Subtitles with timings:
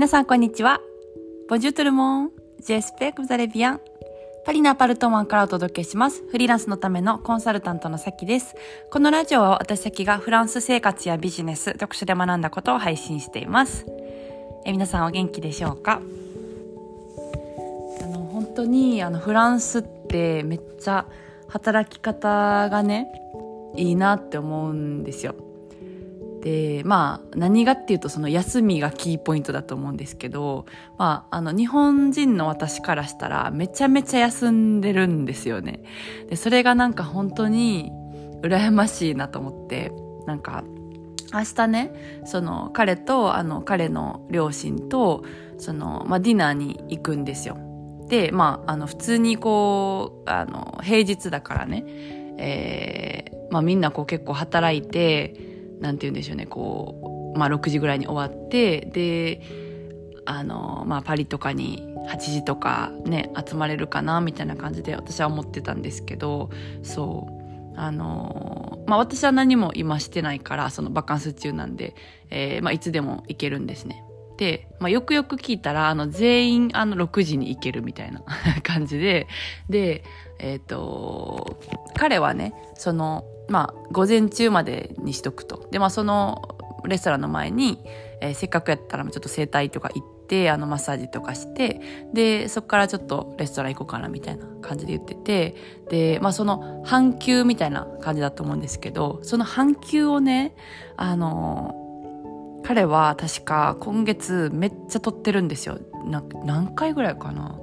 [0.00, 0.80] 皆さんこんにちは。
[1.46, 3.80] ボジュトルモン、ジェスペクザレビアン。
[4.46, 6.24] パリのアパルトマンからお届けします。
[6.30, 8.54] フリーランスのためのコンサルタントのさきです。
[8.90, 13.84] このラジオは私さきがフランス生活やビジネス、読書で学んだことを配信しています。
[14.64, 16.00] え皆さんお元気でしょうか？
[18.00, 21.04] あの、本当にあのフランスってめっちゃ
[21.48, 23.06] 働き方がね、
[23.76, 25.34] いいなって思うんですよ。
[26.40, 30.64] でまあ何がっていうとその休みがキーポイントだと思うんですけど、
[30.96, 35.82] まあ、あの日本人の私からしたらめちゃめちゃ休んでるんですよね。
[36.28, 37.92] でそれがなんか本当に
[38.42, 39.92] 羨ましいなと思って
[40.26, 40.64] なんか
[41.32, 45.24] 明日ねその彼とあの彼の両親と
[45.58, 47.58] その、まあ、ディナーに行くんですよ。
[48.08, 51.84] でまああの普通にこうあの平日だからね、
[52.38, 55.49] えーまあ、みんなこう結構働いて
[55.80, 59.40] なんて言うんでしょうねこう、まあ、6時ぐらいに終わってで
[60.26, 66.50] あの、まあ、パリとかに8時とかね集まれるかなみたいな感じで私は思ってたんですけど
[66.82, 67.40] そう
[67.76, 71.94] あのまあ私は何も今してないからそのバカンス中なんで、
[72.30, 74.04] えーまあ、いつでも行けるんですね。
[74.36, 78.22] で、まあ、よくよく聞いたらあの全員あの6時に行けるみたいな
[78.64, 79.28] 感じで
[79.68, 80.02] で
[80.38, 81.60] えっ、ー、と
[81.94, 85.68] 彼はねそのまあ、午前中までにしとくと。
[85.70, 86.56] で、まあ、その
[86.86, 87.82] レストランの前に、
[88.22, 91.80] えー、せっかくやったらちょっと整体とか行って、あの、マッサージとかして、
[92.14, 95.54] で、そこからちょっとレストラン行こうかなみたいな感じで言ってて、
[95.90, 100.54] で、まあ、その半休みたいな感じだと思うんですけど、その半休をね、
[100.96, 101.74] あの
[102.62, 105.78] 彼は確か今月めっちゃ撮ってるんですよ。
[106.44, 107.58] 何回ぐらいかな？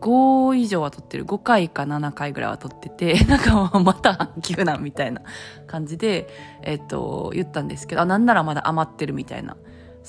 [0.00, 1.24] 5以上は撮ってる。
[1.24, 5.22] 5回か7回ぐらいは撮ってて、 なんかまた半休なんみたいな
[5.66, 6.28] 感じで、
[6.62, 9.56] えっと、言ったんですけど、あ、なんならまだ余ってるみたいな。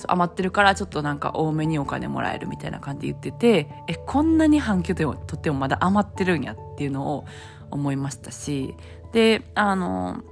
[0.08, 7.26] 余ってるからちょっとなんか多めにお金もらえるみたいな感じで言ってて、え、こんなに半休でとってもまだ余ってるんやっていうのを
[7.70, 8.74] 思いましたし、
[9.12, 10.22] で、あの、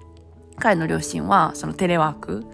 [0.58, 2.46] 彼の両親はそのテレワーク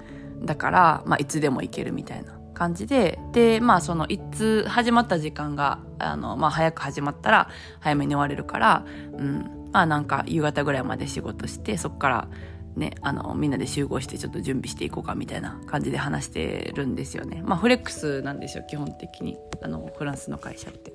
[0.42, 7.50] だから、まあいつでも行けるみたいな感じで、で、まあそのいつ始まった時間が、あの、まあ早く始まったら
[7.80, 12.28] 早めに終われるから、うん、まあなんか夕方ぐらいまで仕事して、そっから
[12.76, 17.42] ね、あの、みんなで集合してちょっと準備していこうかみたいな感じで話してるんですよね。
[17.44, 19.36] まあフレックスなんですよ、基本的に。
[19.62, 20.92] あの、フランスの会社って。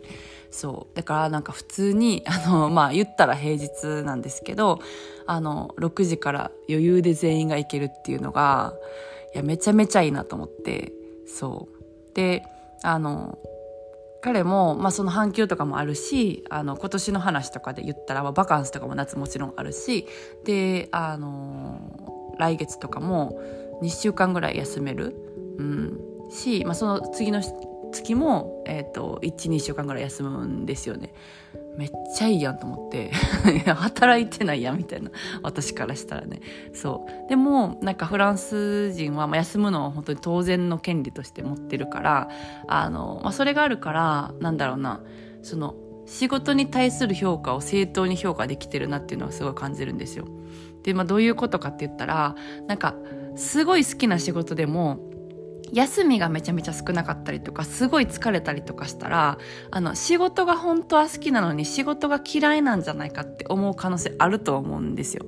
[0.52, 0.96] そう。
[0.96, 4.80] だからなんか普通に、あの、まあ言ったら平日なんですけど、
[5.26, 8.74] あの、6時から余裕で全員が行けるっていうのが、
[9.34, 10.92] いや、めちゃめちゃいいなと思って、
[11.30, 12.14] そう。
[12.14, 12.44] で
[12.84, 13.38] あの
[14.22, 20.08] 彼も、まあ、その半休とかもあるしあの今年の話とかで言ったら、まあ、バカンスとかも夏もちろんあるし
[20.44, 23.42] であの来月とかも
[23.82, 25.16] 2週間ぐらい休める、
[25.58, 27.42] うん、し、まあ、その次の
[27.92, 31.14] 月も、えーと、と12週間ぐらい休むんですよね。
[31.78, 33.12] めっちゃいいやんと思って。
[33.74, 35.12] 働いてないやんみたいな。
[35.44, 36.42] 私からしたらね。
[36.74, 37.30] そう。
[37.30, 42.30] でもなんかフランス人は休むのは本当に当然の権利として持ってるから
[42.68, 45.02] あの、まあ、それがあるからなんだろうな。
[45.42, 45.76] その
[46.06, 50.26] 仕事に対する評価を正当に評価できてるなっていうのはすごい感じるんですよ。
[50.84, 52.36] で、まあどういうことかって言ったら、
[52.68, 52.96] なんか
[53.36, 55.00] すごい好きな仕事でも
[55.72, 59.38] 休みがめちゃめちゃ少なかったりとか、すごい疲れたりとかしたら、
[59.72, 65.26] あの、仕事が本当は好きなのに仕事が嫌いなんじゃないかって思う可能性あると思うんですよ。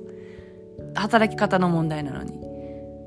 [0.94, 2.32] 働き方の問題なのに。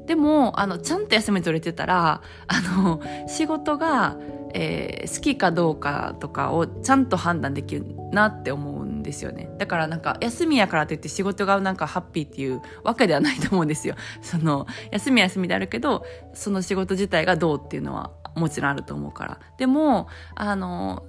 [0.05, 4.17] でも、あの、ちゃんと休み取れてたら、あの、仕事が、
[4.53, 8.74] えー、好きかどうかとかをちゃんと判断できるなって思う
[9.05, 9.49] ですよね。
[9.57, 13.95] だからなんか休みやからといって仕事がなんかハッピーっていうわけではないと思うんですよ。
[14.21, 19.39] その休み休みであるけどその仕事自体がどうっていうのはもちろんあると思うから。
[19.57, 21.05] でもあの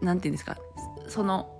[0.00, 0.56] なんて言うんですか
[1.06, 1.50] その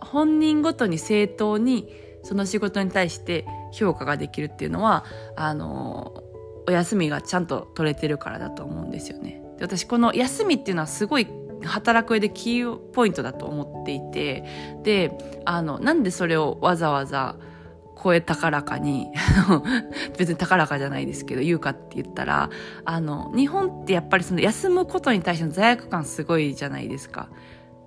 [0.00, 1.88] 本人ごとに正当に
[2.24, 5.04] その仕事に対して評価ができるっていうのは
[5.36, 6.22] あの
[6.68, 9.42] お休みがちゃんと取れてるからだと思うんですよね。
[9.58, 11.26] で私この休みっていうのはすごい
[11.64, 14.44] 働く上でキーポイントだと思っていて
[14.82, 17.36] であのなんでそれをわざわざ
[17.94, 19.08] 声高らかに
[20.18, 22.50] 別に高らかじゃないですけど言うかって言ったら
[22.84, 27.28] あの日本ってやっぱりその休むことに対しての罪悪感すごいじゃないですか。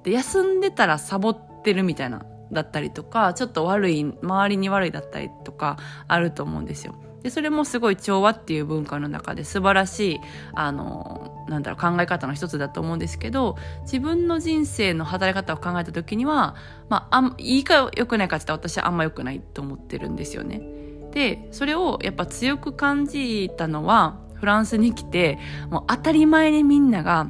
[0.03, 2.21] で休んでたらサボってるみたいな
[2.51, 6.95] だったりとかちょっと悪い周りに悪いだったりとかあると思うんですよ。
[7.23, 10.19] でそれもすごい調和っていう文化の中で素晴らしい
[10.53, 16.55] あのなんだろう考え方の一つだと思うんですけど自分の人生の働き方を考えた時には、
[16.89, 20.61] まあ、あんいいか良くないかって言ったら私はあんま良くないと思ってるんですよね。
[21.11, 25.39] でそれをやっぱ強く感じたのはフランスに来て、
[25.69, 27.27] もう当たり前にみんなが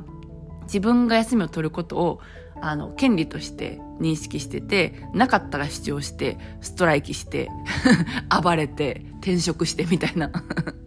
[0.63, 2.19] 自分が休みを取ることを
[2.61, 7.49] あの、権利として認識してて、なかったら主張して、ストライキして、
[8.43, 10.31] 暴れて、転職してみたいな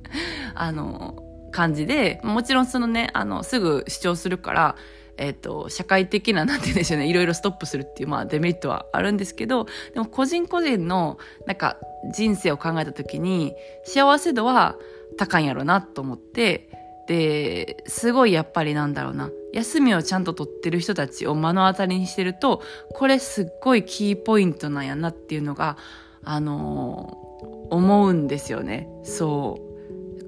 [0.54, 1.22] あの、
[1.58, 4.76] 感じで、もちろんそのね、あの、すぐ主張するから、
[5.16, 11.78] えっ、ー、と、社会的な、 なんて言うんでしょうね、いろいろストップするっていう、まあ、デメリットはあるんですけど、でも個人個人の、なんか、
[12.12, 14.76] 人生を考えた時に、幸せ度は
[15.16, 16.70] 高いんやろうなと思って、
[17.08, 22.62] で、すごいやっぱりなんだろうな、休みをちゃんと取ってる人たちを目の当たりにしてると、
[22.94, 25.76] これすっごいキーポイントなんやなっていうのが、
[26.22, 28.88] あのー、思うんですよね。
[29.02, 29.67] そう。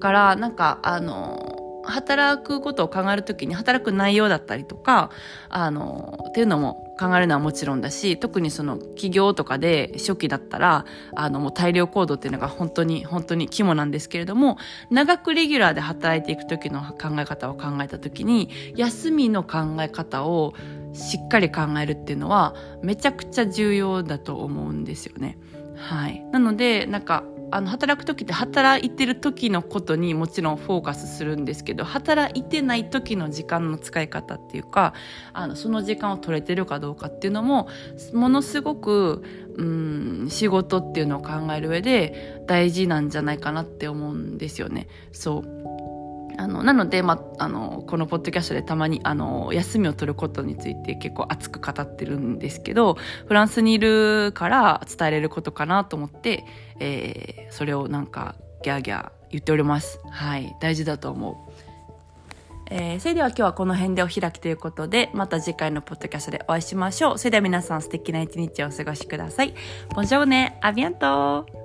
[0.01, 5.09] から、なんか、あの働くことを考えるときに働く内容だったりとか、
[5.49, 14.57] あの、っていうのも考えるのはもちろんだし、特にその企業とかで初期だったら、あの、もう大量行動っていうのが本当に、本当に肝なんですけれども、
[14.89, 20.53] 長くレギュラーで働いていく時の考え方を考えた時に、休みの考え方を
[20.93, 22.53] しっかり考えるっていうのは、
[22.83, 25.37] めちゃくちゃ重要だと思うんですよね。
[25.75, 26.23] はい。
[26.31, 34.93] なので、なんか、あの働く時って働いてる時のことにもちろんフォーカスするんですけど働いてない時の時間の使い方っていうか
[35.33, 37.67] あのその時間を取れてるかどうかっていうのも
[38.13, 39.23] ものすごく
[39.55, 44.87] うん仕事っていうのを考える上で大事なんじゃないかなって思うんですよね。
[45.11, 45.80] そう
[46.37, 52.97] あの、なので、まあ、の、このポッドキャストでたまに、あの、休みを取ることについて結構熱く語ってるんですけど、
[53.27, 56.45] フランスにいるから伝えれることかなと思って、
[56.79, 59.99] えー、それをなんか、ギャーギャー言っております。
[60.09, 60.55] はい。
[60.59, 61.71] 大事だと思う。
[62.69, 67.17] えー、それでは今日はこの辺でお開きということで、また次回のポッドキャストでお会いしましょう。
[67.17, 69.53] それでは皆さん素敵な一日をお過ごしください。
[69.93, 71.60] ボンジョーネ、アビアント